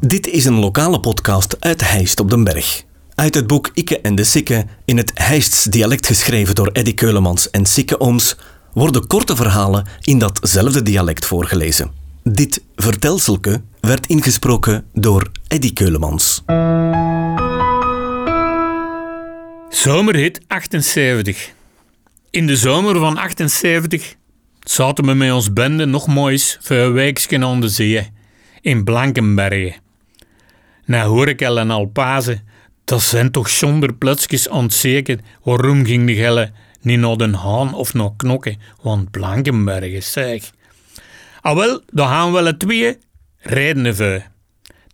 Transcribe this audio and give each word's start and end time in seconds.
Dit 0.00 0.26
is 0.26 0.44
een 0.44 0.58
lokale 0.58 1.00
podcast 1.00 1.56
uit 1.60 1.90
Heist 1.90 2.20
op 2.20 2.30
den 2.30 2.44
Berg. 2.44 2.82
Uit 3.14 3.34
het 3.34 3.46
boek 3.46 3.70
Ikke 3.74 4.00
en 4.00 4.14
de 4.14 4.24
Sikke, 4.24 4.66
in 4.84 4.96
het 4.96 5.10
Heists 5.14 5.64
dialect 5.64 6.06
geschreven 6.06 6.54
door 6.54 6.66
Eddy 6.72 6.94
Keulemans 6.94 7.50
en 7.50 7.66
Sikke 7.66 8.00
Ooms, 8.00 8.36
worden 8.72 9.06
korte 9.06 9.36
verhalen 9.36 9.86
in 10.02 10.18
datzelfde 10.18 10.82
dialect 10.82 11.26
voorgelezen. 11.26 11.90
Dit 12.22 12.62
vertelselke 12.76 13.62
werd 13.80 14.06
ingesproken 14.06 14.84
door 14.92 15.30
Eddy 15.48 15.72
Keulemans. 15.72 16.42
Zomerhit 19.68 20.40
78. 20.46 21.50
In 22.30 22.46
de 22.46 22.56
zomer 22.56 22.98
van 22.98 23.16
78 23.16 24.14
zaten 24.60 25.04
we 25.04 25.14
met 25.14 25.32
ons 25.32 25.52
bende 25.52 25.84
nog 25.84 26.06
moois 26.06 26.58
voor 26.60 26.76
een 26.76 26.92
weekje 26.92 27.44
aan 27.44 27.60
de 27.60 27.68
zee, 27.68 28.10
in 28.60 28.84
Blankenbergen. 28.84 29.86
Nou 30.88 31.08
hoor 31.08 31.28
ik 31.28 31.42
al 31.42 31.58
en 31.58 32.42
dat 32.84 33.02
zijn 33.02 33.30
toch 33.30 33.48
zonder 33.48 33.94
plotjes 33.94 34.48
ontzeken 34.48 35.20
waarom 35.42 35.84
ging 35.84 36.06
de 36.06 36.14
gelle 36.14 36.52
niet 36.80 36.98
naar 36.98 37.16
Den 37.16 37.34
Haan 37.34 37.74
of 37.74 37.94
naar 37.94 38.10
Knokken, 38.16 38.56
want 38.82 39.10
Blankenbergen 39.10 40.02
zeg. 40.02 40.50
Ah 41.40 41.56
wel, 41.56 41.82
daar 41.90 42.08
gaan 42.08 42.32
we 42.32 42.56
twee 42.56 42.96
redenen 43.38 43.96
voor. 43.96 44.22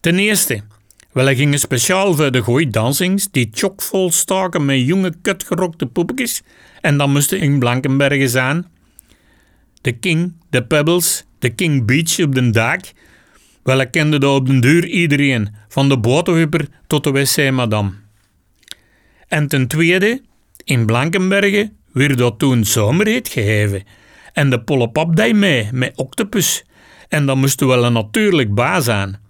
Ten 0.01 0.19
eerste, 0.19 0.61
we 1.13 1.35
gingen 1.35 1.59
speciaal 1.59 2.15
voor 2.15 2.31
de 2.31 2.43
gooidansings 2.43 3.31
die 3.31 3.49
chockvol 3.53 4.13
staken 4.13 4.65
met 4.65 4.87
jonge 4.87 5.13
kutgerokte 5.23 5.87
poepjes 5.87 6.43
en 6.81 6.99
dan 6.99 7.13
moesten 7.13 7.41
in 7.41 7.59
Blankenbergen 7.59 8.29
zijn. 8.29 8.67
De 9.81 9.93
King, 9.93 10.35
de 10.51 10.65
Pebbles, 10.65 11.25
de 11.39 11.51
King 11.51 11.87
Beach 11.87 12.19
op 12.19 12.35
de 12.35 12.51
dak. 12.51 12.81
Wel, 13.65 13.91
kende 13.91 14.19
daar 14.19 14.31
op 14.31 14.47
de 14.47 14.59
deur 14.59 14.87
iedereen, 14.87 15.55
van 15.69 15.89
de 15.89 15.99
botenwipper 15.99 16.69
tot 16.87 17.05
de 17.05 17.11
wc-madame. 17.11 17.93
En 19.29 19.49
ten 19.49 19.67
tweede, 19.67 20.23
in 20.65 20.87
Blankenbergen 20.87 21.77
werd 21.93 22.19
dat 22.19 22.39
toen 22.39 22.65
zomerheet 22.65 23.29
gegeven. 23.29 23.83
En 24.33 24.51
de 24.51 24.61
pollepap 24.61 25.17
deed 25.17 25.35
mee 25.35 25.69
met 25.73 25.97
octopus. 25.97 26.65
En 27.09 27.27
dan 27.27 27.39
moesten 27.39 27.67
wel 27.67 27.85
een 27.85 27.93
natuurlijk 27.93 28.55
baas 28.55 28.89
aan. 28.89 29.21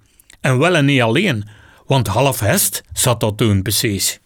En 0.40 0.58
wel 0.58 0.74
en 0.74 0.84
niet 0.84 1.02
alleen, 1.02 1.48
want 1.86 2.06
half 2.06 2.40
hest 2.40 2.82
zat 2.92 3.20
dat 3.20 3.36
toen 3.36 3.62
precies. 3.62 4.20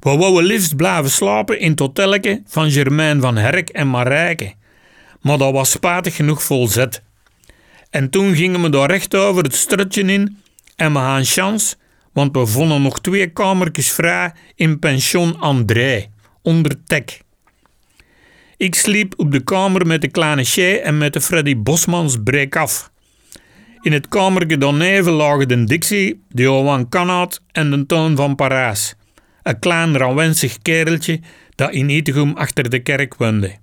We 0.00 0.16
wouden 0.16 0.44
liefst 0.44 0.76
blijven 0.76 1.10
slapen 1.10 1.60
in 1.60 1.70
het 1.70 1.78
hotelletje 1.78 2.42
van 2.46 2.70
Germain 2.70 3.20
van 3.20 3.36
Herk 3.36 3.68
en 3.68 3.88
Marijke. 3.88 4.54
Maar 5.20 5.38
dat 5.38 5.52
was 5.52 5.70
spatig 5.70 6.16
genoeg 6.16 6.42
vol 6.42 6.68
zet. 6.68 7.02
En 7.90 8.10
toen 8.10 8.34
gingen 8.34 8.62
we 8.62 8.70
daar 8.70 8.90
recht 8.90 9.14
over 9.14 9.42
het 9.42 9.54
strutje 9.54 10.02
in 10.02 10.38
en 10.76 10.92
we 10.92 10.98
hadden 10.98 11.24
chance, 11.24 11.76
want 12.12 12.36
we 12.36 12.46
vonden 12.46 12.82
nog 12.82 13.00
twee 13.00 13.26
kamertjes 13.26 13.92
vrij 13.92 14.32
in 14.54 14.78
pension 14.78 15.40
André, 15.40 16.06
onder 16.42 16.84
tek. 16.84 17.20
Ik 18.56 18.74
sliep 18.74 19.14
op 19.16 19.32
de 19.32 19.40
kamer 19.40 19.86
met 19.86 20.00
de 20.00 20.08
kleine 20.08 20.44
Shay 20.44 20.78
en 20.78 20.98
met 20.98 21.12
de 21.12 21.20
Freddy 21.20 21.56
Bosmans 21.56 22.16
breek 22.24 22.56
af. 22.56 22.90
In 23.80 23.92
het 23.92 24.08
kamertje 24.08 24.58
daarneven 24.58 25.12
lagen 25.12 25.48
de 25.48 25.64
Dixie, 25.64 26.22
de 26.28 26.42
Johan 26.42 26.88
Kanaat 26.88 27.40
en 27.52 27.70
de 27.70 27.86
Toon 27.86 28.16
van 28.16 28.34
Parijs. 28.34 28.94
Een 29.42 29.58
klein 29.58 29.96
rawensig 29.96 30.58
kereltje 30.58 31.20
dat 31.54 31.72
in 31.72 31.88
Itegum 31.88 32.36
achter 32.36 32.70
de 32.70 32.78
kerk 32.78 33.14
woonde. 33.14 33.56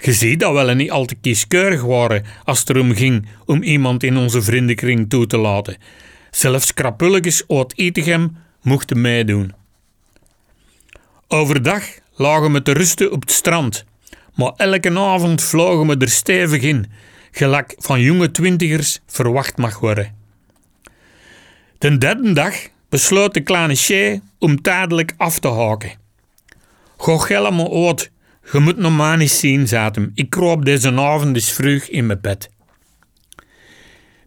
Je 0.00 0.12
ziet 0.12 0.40
dat 0.40 0.66
we 0.66 0.74
niet 0.74 0.90
al 0.90 1.04
te 1.04 1.14
kieskeurig 1.14 1.82
waren 1.82 2.24
als 2.44 2.58
het 2.58 2.70
erom 2.70 2.94
ging 2.94 3.26
om 3.44 3.62
iemand 3.62 4.02
in 4.02 4.16
onze 4.16 4.42
vriendenkring 4.42 5.08
toe 5.08 5.26
te 5.26 5.38
laten. 5.38 5.76
Zelfs 6.30 6.74
krapulletjes 6.74 7.44
uit 7.48 7.72
Itegem 7.72 8.36
mochten 8.62 9.00
meedoen. 9.00 9.54
Overdag 11.28 11.84
lagen 12.14 12.52
we 12.52 12.62
te 12.62 12.72
rusten 12.72 13.12
op 13.12 13.20
het 13.20 13.30
strand, 13.30 13.84
maar 14.34 14.52
elke 14.56 14.98
avond 14.98 15.42
vlogen 15.42 15.86
we 15.86 15.96
er 15.96 16.08
stevig 16.08 16.62
in, 16.62 16.86
gelijk 17.30 17.74
van 17.78 18.00
jonge 18.00 18.30
twintigers 18.30 19.00
verwacht 19.06 19.56
mag 19.56 19.78
worden. 19.78 20.14
De 21.78 21.98
derde 21.98 22.32
dag 22.32 22.54
besloot 22.88 23.34
de 23.34 23.40
kleine 23.40 23.74
Shay 23.74 24.20
om 24.38 24.62
tijdelijk 24.62 25.14
af 25.16 25.38
te 25.38 25.48
haken. 25.48 25.92
Goh, 26.96 27.24
helemaal 27.24 27.86
oud, 27.86 28.10
je 28.52 28.58
moet 28.58 28.76
nog 28.76 28.96
maar 28.96 29.16
niet 29.16 29.30
zien, 29.30 29.68
zei 29.68 29.90
hem. 29.92 30.10
Ik 30.14 30.30
kroop 30.30 30.64
deze 30.64 30.92
avond 30.92 31.34
dus 31.34 31.52
vroeg 31.52 31.82
in 31.82 32.06
mijn 32.06 32.20
bed. 32.20 32.50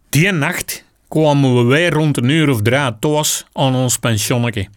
Die 0.08 0.32
nacht 0.32 0.84
kwamen 1.08 1.56
we 1.56 1.62
weer 1.62 1.92
rond 1.92 2.16
een 2.16 2.28
uur 2.28 2.48
of 2.48 2.62
drie 2.62 2.98
thuis 2.98 3.46
aan 3.52 3.74
ons 3.74 3.98
pensionnetje. 3.98 4.68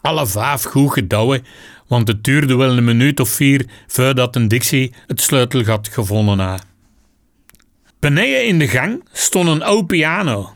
Alle 0.00 0.26
vijf 0.26 0.62
goed 0.62 0.92
gedouwen, 0.92 1.44
want 1.86 2.08
het 2.08 2.24
duurde 2.24 2.56
wel 2.56 2.76
een 2.76 2.84
minuut 2.84 3.20
of 3.20 3.28
vier 3.28 3.66
voordat 3.86 4.36
een 4.36 4.48
Dixie 4.48 4.94
het 5.06 5.20
sleutelgat 5.20 5.88
gevonden 5.88 6.38
had. 6.38 6.66
Beneden 7.98 8.46
in 8.46 8.58
de 8.58 8.68
gang 8.68 9.04
stond 9.12 9.48
een 9.48 9.62
oude 9.62 9.86
piano. 9.86 10.54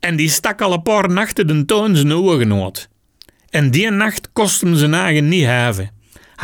En 0.00 0.16
die 0.16 0.28
stak 0.28 0.60
al 0.60 0.72
een 0.72 0.82
paar 0.82 1.10
nachten 1.10 1.46
de 1.46 1.64
toon 1.64 1.96
zijn 1.96 2.12
ogen. 2.12 2.74
En 3.50 3.70
die 3.70 3.90
nacht 3.90 4.32
kost 4.32 4.60
hem 4.60 4.74
zijn 4.74 4.94
eigen 4.94 5.28
niet 5.28 5.46
haven. 5.46 5.93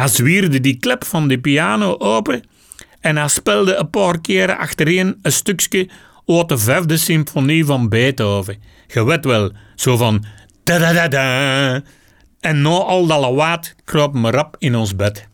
Hij 0.01 0.09
zwierde 0.09 0.61
die 0.61 0.77
klep 0.77 1.05
van 1.05 1.29
de 1.29 1.41
piano 1.41 1.99
open 1.99 2.43
en 3.01 3.17
hij 3.17 3.29
speelde 3.29 3.75
een 3.75 3.91
paar 3.91 4.21
keren 4.21 4.59
achtereen 4.59 5.19
een 5.23 5.33
stukje 5.33 5.89
uit 6.27 6.49
de 6.49 6.59
vijfde 6.59 6.97
symfonie 6.97 7.65
van 7.65 7.89
Beethoven. 7.89 8.63
Je 8.87 9.05
weet 9.05 9.25
wel, 9.25 9.53
zo 9.75 9.97
van 9.97 10.25
da 10.65 10.79
da 10.79 10.93
da 10.93 11.09
da. 11.09 11.83
En 12.41 12.63
na 12.63 12.69
al 12.69 13.07
dat 13.07 13.21
lawaad 13.21 13.75
kroop 13.85 14.15
me 14.15 14.31
rap 14.31 14.57
in 14.59 14.77
ons 14.77 14.97
bed. 14.97 15.29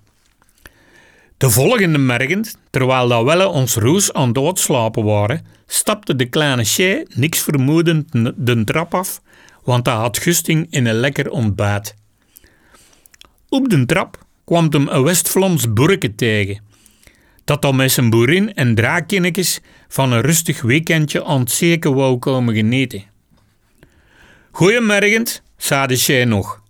De 1.36 1.50
volgende 1.50 1.98
morgen, 1.98 2.44
terwijl 2.70 3.08
dat 3.08 3.24
wel 3.24 3.50
ons 3.50 3.74
roes 3.74 4.12
aan 4.12 4.28
het 4.28 4.38
uitslapen 4.38 5.04
waren, 5.04 5.46
stapte 5.66 6.16
de 6.16 6.26
kleine 6.26 6.64
Shay 6.64 7.06
niks 7.14 7.42
vermoedend 7.42 8.08
de 8.36 8.64
trap 8.64 8.94
af, 8.94 9.20
want 9.64 9.86
hij 9.86 9.94
had 9.94 10.18
gusting 10.18 10.66
in 10.70 10.86
een 10.86 10.94
lekker 10.94 11.30
ontbijt. 11.30 11.94
Op 13.48 13.68
de 13.68 13.86
trap 13.86 14.24
kwam 14.46 14.66
hem 14.70 14.88
een 14.88 15.02
West-Vlaams 15.02 15.72
burke 15.72 16.14
tegen, 16.14 16.60
dat 17.44 17.64
al 17.64 17.72
met 17.72 17.92
zijn 17.92 18.10
boerin 18.10 18.54
en 18.54 18.74
draakkinnetjes 18.74 19.60
van 19.88 20.12
een 20.12 20.20
rustig 20.20 20.62
weekendje 20.62 21.24
aan 21.24 21.40
het 21.40 21.84
wou 21.84 22.18
komen 22.18 22.54
genieten. 22.54 23.04
Goeiemorgen, 24.50 25.26
zei 25.56 25.86
de 25.86 25.96
Shay 25.96 26.24
nog. 26.24 26.62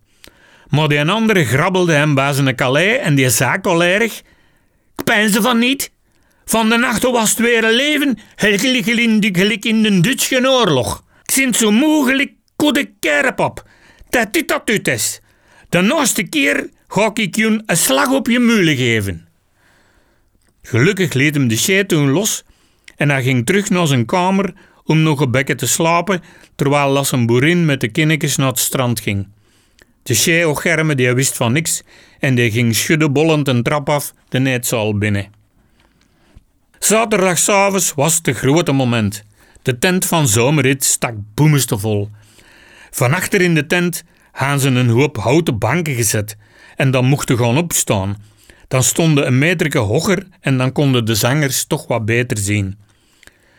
Maar 0.68 0.88
die 0.88 1.10
andere 1.10 1.44
grabbelde 1.44 1.92
hem 1.92 2.14
bij 2.14 2.32
zijn 2.32 2.54
kalei 2.54 2.96
en 2.96 3.14
die 3.14 3.30
zei 3.30 3.58
al 3.62 3.84
erg 3.84 4.22
Pijn 5.04 5.30
ze 5.30 5.42
van 5.42 5.58
niet? 5.58 5.90
Van 6.44 6.68
de 6.68 6.76
nacht 6.76 7.02
was 7.02 7.30
het 7.30 7.38
weer 7.38 7.64
een 7.64 7.72
leven, 7.72 8.18
gelijk 8.36 9.64
in 9.64 9.82
de 9.82 10.00
Duitse 10.00 10.48
oorlog. 10.48 11.04
Ik 11.22 11.30
zit 11.30 11.56
zo 11.56 11.70
mogelijk 11.70 12.32
de 12.56 12.90
kerp 13.00 13.40
op. 13.40 13.68
Dat 14.08 14.32
dit 14.66 14.88
is. 14.88 15.20
De 15.68 15.80
naaste 15.80 16.22
keer 16.22 16.68
ga 16.88 17.10
ik 17.14 17.36
je 17.36 17.62
een 17.66 17.76
slag 17.76 18.10
op 18.10 18.26
je 18.26 18.38
mulen 18.38 18.76
geven. 18.76 19.28
Gelukkig 20.62 21.12
liet 21.12 21.34
hem 21.34 21.48
de 21.48 21.56
shit 21.56 21.88
toen 21.88 22.10
los 22.10 22.44
en 22.96 23.10
hij 23.10 23.22
ging 23.22 23.46
terug 23.46 23.70
naar 23.70 23.86
zijn 23.86 24.04
kamer 24.04 24.54
om 24.84 25.02
nog 25.02 25.20
een 25.20 25.30
bekken 25.30 25.56
te 25.56 25.66
slapen, 25.66 26.22
terwijl 26.54 26.90
las 26.90 27.24
boerin 27.24 27.64
met 27.64 27.80
de 27.80 27.88
kinnetjes 27.88 28.36
naar 28.36 28.48
het 28.48 28.58
strand 28.58 29.00
ging. 29.00 29.28
De 30.02 30.14
Shay 30.14 30.44
O'Germe 30.44 30.94
die 30.94 31.12
wist 31.12 31.36
van 31.36 31.52
niks 31.52 31.82
en 32.18 32.34
die 32.34 32.50
ging 32.50 32.76
schuddebollend 32.76 33.48
een 33.48 33.62
trap 33.62 33.88
af 33.88 34.12
de 34.28 34.38
neetzaal 34.38 34.98
binnen. 34.98 35.26
Zaterdagavond 36.78 37.92
was 37.94 38.20
het 38.22 38.36
grote 38.36 38.72
moment. 38.72 39.24
De 39.62 39.78
tent 39.78 40.04
van 40.04 40.28
Zomerrit 40.28 40.84
stak 40.84 41.14
boemestevol. 41.34 42.10
Van 42.90 43.14
achter 43.14 43.40
in 43.40 43.54
de 43.54 43.66
tent 43.66 44.04
hadden 44.32 44.60
ze 44.60 44.68
een 44.68 44.88
hoop 44.88 45.16
houten 45.16 45.58
banken 45.58 45.94
gezet 45.94 46.36
en 46.76 46.90
dan 46.90 47.04
mochten 47.04 47.38
gaan 47.38 47.58
opstaan. 47.58 48.16
Dan 48.68 48.82
stonden 48.82 49.26
een 49.26 49.38
meterke 49.38 49.78
hoger 49.78 50.26
en 50.40 50.58
dan 50.58 50.72
konden 50.72 51.04
de 51.04 51.14
zangers 51.14 51.64
toch 51.64 51.86
wat 51.86 52.04
beter 52.04 52.38
zien. 52.38 52.78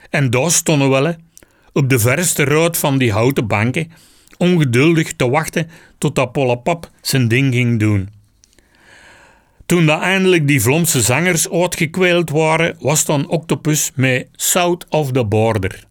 En 0.09 0.29
daar 0.29 0.51
stonden 0.51 0.89
wel, 0.89 1.15
op 1.73 1.89
de 1.89 1.99
verste 1.99 2.45
rood 2.45 2.77
van 2.77 2.97
die 2.97 3.11
houten 3.11 3.47
banken, 3.47 3.91
ongeduldig 4.37 5.13
te 5.13 5.29
wachten 5.29 5.69
totdat 5.97 6.31
Pollapap 6.31 6.89
zijn 7.01 7.27
ding 7.27 7.53
ging 7.53 7.79
doen. 7.79 8.09
Toen 9.65 9.85
dat 9.85 10.01
eindelijk 10.01 10.47
die 10.47 10.61
Vlomse 10.61 11.01
zangers 11.01 11.49
uitgekweeld 11.49 12.29
waren, 12.29 12.75
was 12.79 13.05
dan 13.05 13.27
Octopus 13.29 13.91
met 13.95 14.27
South 14.35 14.85
of 14.89 15.11
the 15.11 15.25
Border. 15.25 15.85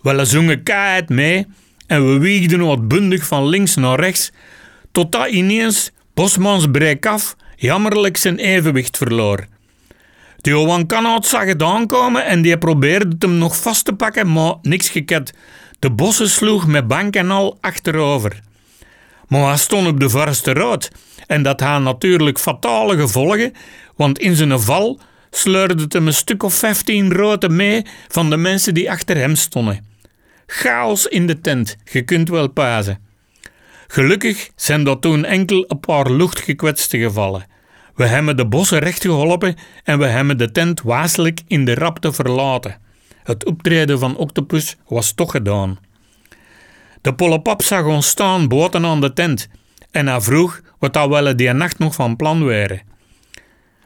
We 0.00 0.24
zongen 0.24 0.62
keihard 0.62 1.08
mee 1.08 1.46
en 1.86 2.12
we 2.12 2.18
wiegden 2.18 2.60
wat 2.60 2.88
bundig 2.88 3.26
van 3.26 3.46
links 3.46 3.74
naar 3.74 4.00
rechts, 4.00 4.32
totdat 4.92 5.28
ineens 5.28 5.92
Bosmans 6.14 6.66
breek 6.70 7.06
af 7.06 7.36
jammerlijk 7.56 8.16
zijn 8.16 8.38
evenwicht 8.38 8.96
verloor. 8.96 9.46
De 10.36 10.50
Johan 10.50 10.86
Kanout 10.86 11.26
zag 11.26 11.44
het 11.44 11.62
aankomen 11.62 12.24
en 12.24 12.42
die 12.42 12.58
probeerde 12.58 13.08
het 13.08 13.22
hem 13.22 13.38
nog 13.38 13.56
vast 13.56 13.84
te 13.84 13.92
pakken, 13.92 14.32
maar 14.32 14.54
niks 14.62 14.88
geket. 14.88 15.34
De 15.78 15.90
bossen 15.90 16.28
sloeg 16.28 16.66
met 16.66 16.86
bank 16.86 17.16
en 17.16 17.30
al 17.30 17.58
achterover. 17.60 18.40
Maar 19.28 19.46
hij 19.46 19.56
stond 19.56 19.86
op 19.86 20.00
de 20.00 20.08
verste 20.08 20.52
rood 20.52 20.90
en 21.26 21.42
dat 21.42 21.60
had 21.60 21.82
natuurlijk 21.82 22.38
fatale 22.38 22.96
gevolgen, 22.96 23.52
want 23.96 24.18
in 24.18 24.36
zijn 24.36 24.60
val 24.60 25.00
sleurde 25.30 25.82
het 25.82 25.92
hem 25.92 26.06
een 26.06 26.14
stuk 26.14 26.42
of 26.42 26.54
vijftien 26.54 27.12
roten 27.12 27.56
mee 27.56 27.86
van 28.08 28.30
de 28.30 28.36
mensen 28.36 28.74
die 28.74 28.90
achter 28.90 29.16
hem 29.16 29.34
stonden. 29.34 29.86
Chaos 30.46 31.06
in 31.06 31.26
de 31.26 31.40
tent, 31.40 31.76
je 31.92 32.02
kunt 32.02 32.28
wel 32.28 32.48
pazen. 32.48 32.98
Gelukkig 33.86 34.50
zijn 34.56 34.84
dat 34.84 35.02
toen 35.02 35.24
enkel 35.24 35.64
een 35.68 35.80
paar 35.80 36.10
luchtgekwetsten 36.10 37.00
gevallen. 37.00 37.46
We 37.94 38.06
hebben 38.06 38.36
de 38.36 38.46
bossen 38.46 38.78
recht 38.78 39.02
geholpen 39.02 39.56
en 39.84 39.98
we 39.98 40.06
hebben 40.06 40.38
de 40.38 40.52
tent 40.52 40.82
waaselijk 40.82 41.40
in 41.46 41.64
de 41.64 41.74
rapte 41.74 42.12
verlaten. 42.12 42.78
Het 43.22 43.44
optreden 43.44 43.98
van 43.98 44.16
Octopus 44.16 44.76
was 44.88 45.12
toch 45.12 45.30
gedaan. 45.30 45.78
De 47.00 47.14
pollepap 47.14 47.62
zag 47.62 47.84
ons 47.84 48.08
staan 48.08 48.48
boten 48.48 48.84
aan 48.84 49.00
de 49.00 49.12
tent 49.12 49.48
en 49.90 50.06
hij 50.06 50.20
vroeg 50.20 50.60
wat 50.78 50.92
dat 50.92 51.08
wel 51.08 51.36
die 51.36 51.52
nacht 51.52 51.78
nog 51.78 51.94
van 51.94 52.16
plan 52.16 52.44
waren. 52.44 52.82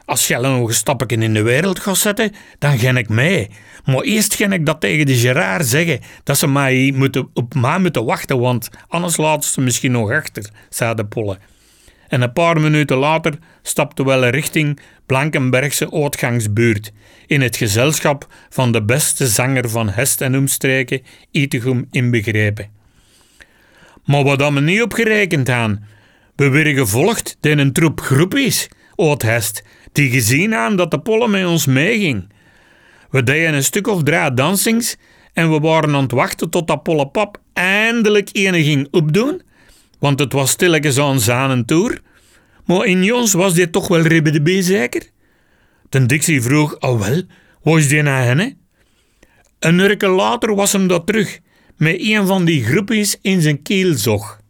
Als 0.09 0.27
jij 0.27 0.39
nog 0.39 0.69
een 0.69 0.75
stapje 0.75 1.17
in 1.17 1.35
de 1.35 1.43
wereld 1.43 1.81
gaat 1.81 1.97
zetten, 1.97 2.33
dan 2.59 2.79
ga 2.79 2.97
ik 2.97 3.09
mee. 3.09 3.51
Maar 3.85 4.01
eerst 4.01 4.35
ga 4.35 4.51
ik 4.51 4.67
dat 4.67 4.81
tegen 4.81 5.07
de 5.07 5.17
Gerard 5.17 5.67
zeggen, 5.67 6.01
dat 6.25 6.39
ze 6.39 6.47
mij 6.47 6.93
moeten, 6.97 7.29
op 7.35 7.55
mij 7.55 7.79
moeten 7.79 8.05
wachten, 8.05 8.39
want 8.39 8.69
anders 8.89 9.17
laten 9.17 9.51
ze 9.51 9.61
misschien 9.61 9.93
nog 9.93 10.11
achter, 10.11 10.51
zei 10.69 10.95
de 10.95 11.07
Polle. 11.07 11.39
En 12.09 12.23
een 12.23 12.33
paar 12.33 12.61
minuten 12.61 12.97
later 12.97 13.39
stapte 13.63 14.05
wel 14.05 14.29
richting 14.29 14.81
Blankenbergse 15.07 15.93
uitgangsbuurt, 15.93 16.93
in 17.27 17.41
het 17.41 17.57
gezelschap 17.57 18.27
van 18.49 18.73
de 18.73 18.85
beste 18.85 19.27
zanger 19.27 19.71
van 19.71 19.89
Hest 19.89 20.21
en 20.21 20.37
omstreken, 20.37 21.03
Itegum 21.31 21.87
inbegrepen. 21.91 22.71
Maar 24.05 24.25
wat 24.25 24.53
we 24.53 24.61
niet 24.61 24.83
op 24.83 24.93
gerekend 24.93 25.49
aan, 25.49 25.85
we 26.37 26.49
werden 26.49 26.75
gevolgd 26.75 27.37
door 27.41 27.57
een 27.57 27.73
troep 27.73 28.01
groepjes, 28.01 28.69
uit 28.97 29.23
Hest, 29.23 29.63
die 29.93 30.11
gezien 30.11 30.55
aan 30.55 30.77
dat 30.77 30.91
de 30.91 31.01
Polle 31.01 31.29
met 31.29 31.47
ons 31.47 31.67
meeging. 31.67 32.33
We 33.11 33.23
deden 33.23 33.55
een 33.55 33.65
stuk 33.65 33.87
of 33.87 34.03
drie 34.03 34.35
dansings 34.35 34.97
en 35.33 35.51
we 35.51 35.59
waren 35.59 35.95
aan 35.95 36.03
het 36.03 36.13
wachten 36.13 36.51
tot 36.51 36.67
dat 36.67 36.83
Pollepap 36.83 37.41
eindelijk 37.53 38.29
ene 38.33 38.65
ging 38.65 38.89
opdoen, 38.91 39.43
want 39.99 40.19
het 40.19 40.33
was 40.33 40.51
stilletjes 40.51 40.99
aan 40.99 41.21
zijn 41.21 41.65
toer. 41.65 42.01
Maar 42.65 42.85
in 42.85 43.05
Jons 43.05 43.33
was 43.33 43.55
dit 43.55 43.73
toch 43.73 43.89
wel 43.89 44.01
ribbe 44.01 44.43
de 44.43 44.63
zeker? 44.63 45.03
Ten 45.89 46.07
Dixie 46.07 46.43
vroeg, 46.43 46.79
oh 46.81 47.01
wel, 47.01 47.23
wat 47.63 47.79
is 47.79 47.89
die 47.89 48.03
naar 48.03 48.25
hen? 48.25 48.59
Een 49.59 49.79
urke 49.79 50.09
later 50.09 50.55
was 50.55 50.73
hem 50.73 50.87
dat 50.87 51.07
terug, 51.07 51.39
met 51.77 51.97
een 52.01 52.27
van 52.27 52.45
die 52.45 52.65
groepjes 52.65 53.19
in 53.23 53.41
zijn 53.41 53.63
keelzog. 53.63 54.41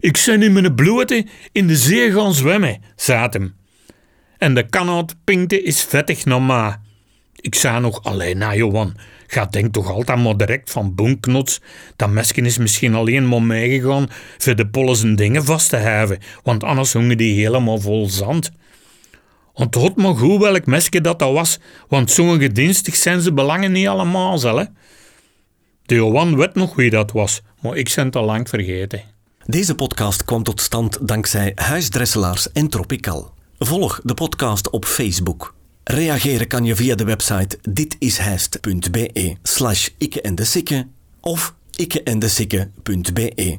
Ik 0.00 0.16
zijn 0.16 0.42
in 0.42 0.52
mijn 0.52 0.74
blote 0.74 1.26
in 1.52 1.66
de 1.66 1.76
zee 1.76 2.12
gaan 2.12 2.34
zwemmen, 2.34 2.82
zei 2.96 3.28
hem. 3.30 3.54
En 4.42 4.54
de 4.54 4.68
kanoot 4.68 5.14
pinkte 5.24 5.62
is 5.62 5.84
vettig 5.84 6.24
normaal. 6.24 6.76
Ik 7.36 7.54
zei 7.54 7.80
nog, 7.80 8.04
alleen 8.04 8.38
na 8.38 8.54
Johan, 8.54 8.96
ga 9.26 9.46
denk 9.46 9.72
toch 9.72 9.90
altijd 9.90 10.18
maar 10.18 10.36
direct 10.36 10.70
van 10.70 10.94
boenknots. 10.94 11.60
Dat 11.96 12.10
mesje 12.10 12.40
is 12.40 12.58
misschien 12.58 12.94
alleen 12.94 13.28
maar 13.28 13.42
meegegaan 13.42 14.06
voor 14.38 14.54
de 14.54 14.68
pollen 14.68 15.16
dingen 15.16 15.44
vast 15.44 15.68
te 15.68 15.76
hebben, 15.76 16.18
want 16.42 16.64
anders 16.64 16.92
hongen 16.92 17.16
die 17.16 17.40
helemaal 17.40 17.80
vol 17.80 18.08
zand. 18.08 18.50
Onthoud 19.52 19.96
maar 19.96 20.14
goed 20.14 20.40
welk 20.40 20.66
mesje 20.66 21.00
dat, 21.00 21.18
dat 21.18 21.32
was, 21.32 21.58
want 21.88 22.10
sommige 22.10 22.52
dienstig 22.52 22.96
zijn 22.96 23.20
ze 23.20 23.32
belangen 23.32 23.72
niet 23.72 23.88
allemaal, 23.88 24.40
hè. 24.40 24.64
De 25.86 25.94
Johan 25.94 26.36
weet 26.36 26.54
nog 26.54 26.74
wie 26.74 26.90
dat 26.90 27.12
was, 27.12 27.42
maar 27.60 27.76
ik 27.76 27.92
ben 27.94 28.04
het 28.04 28.14
lang 28.14 28.48
vergeten. 28.48 29.02
Deze 29.46 29.74
podcast 29.74 30.24
kwam 30.24 30.42
tot 30.42 30.60
stand 30.60 31.08
dankzij 31.08 31.52
Huisdresselaars 31.54 32.52
en 32.52 32.68
Tropical. 32.68 33.40
Volg 33.58 34.00
de 34.04 34.14
podcast 34.14 34.70
op 34.70 34.84
Facebook. 34.84 35.54
Reageren 35.84 36.46
kan 36.46 36.64
je 36.64 36.76
via 36.76 36.94
de 36.94 37.04
website 37.04 37.58
ditishijst.be 37.62 39.36
slash 39.42 39.88
ikke 39.98 40.20
en 40.20 40.34
de 40.34 40.44
of 41.20 41.54
ikkeendesikke.be. 41.76 43.58